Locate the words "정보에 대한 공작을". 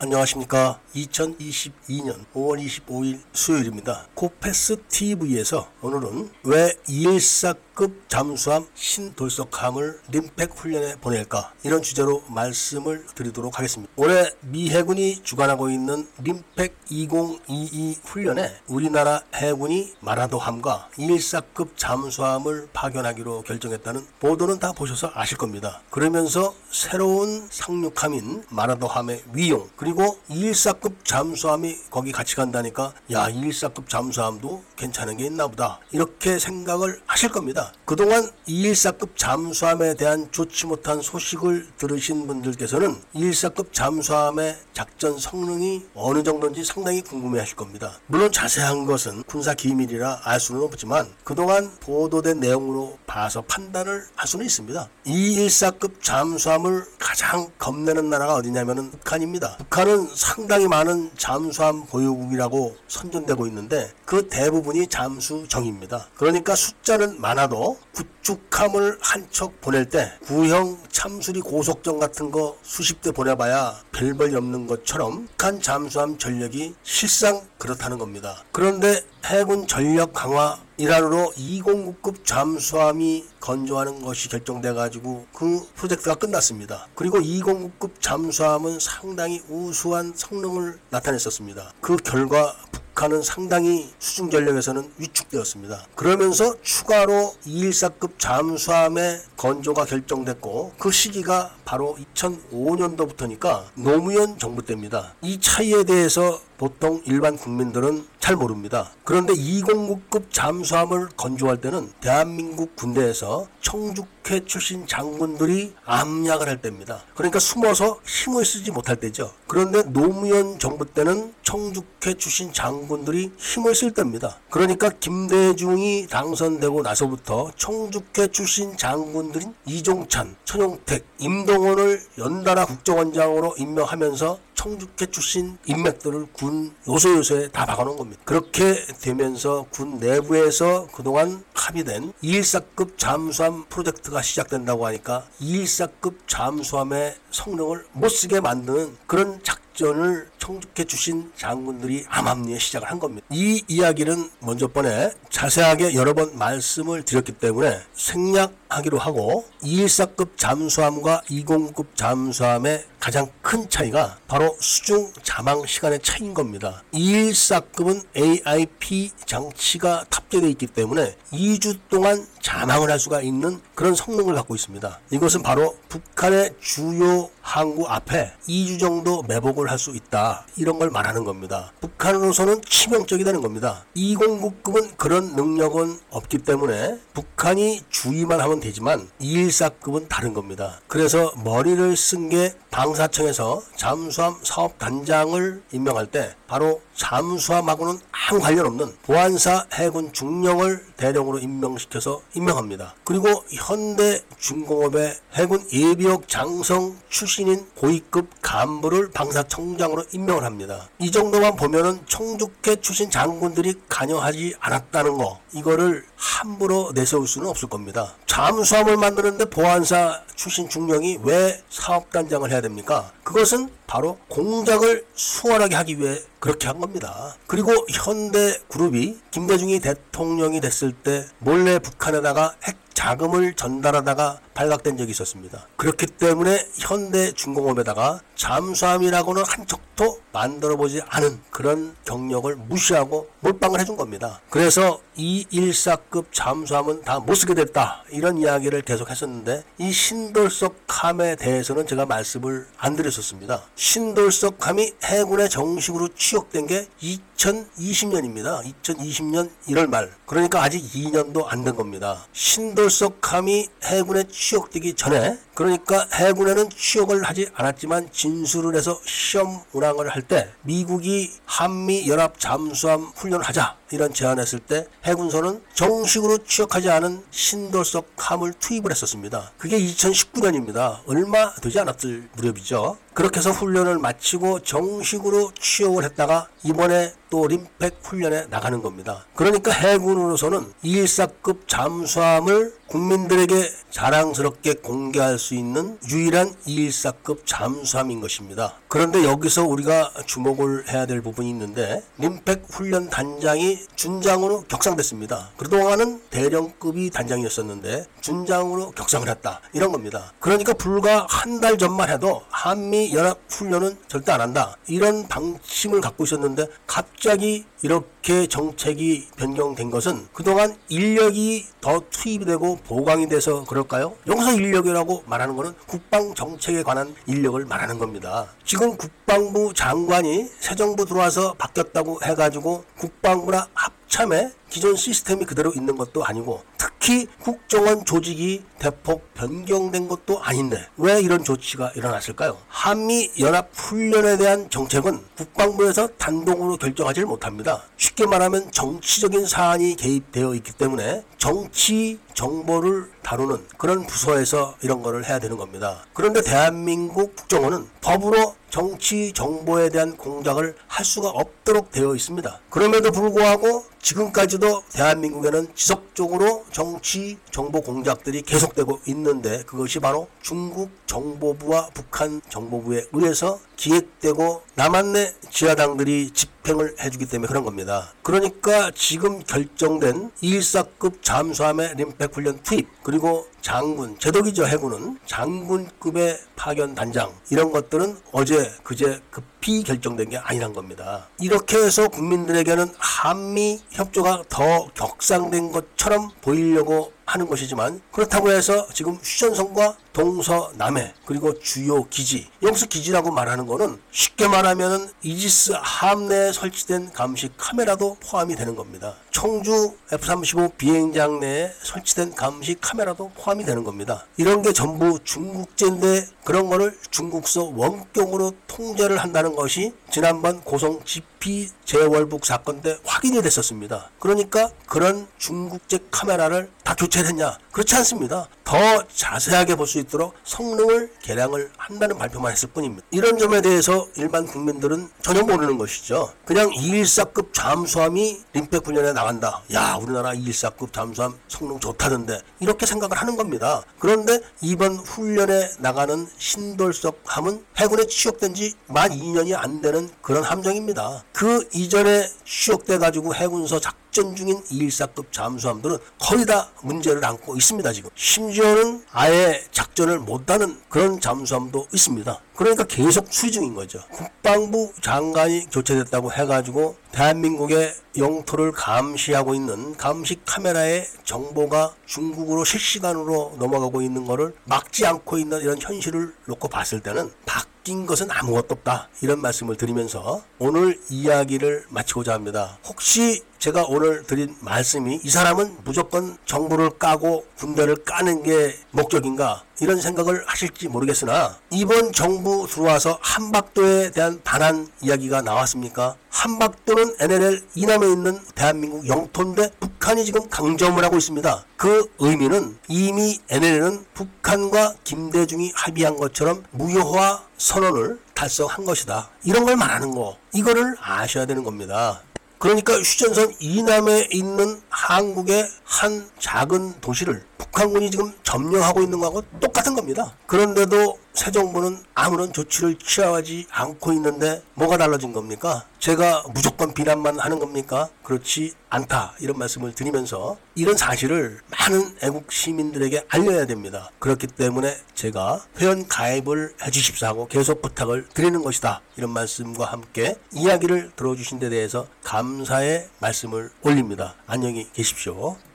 359.32-360.76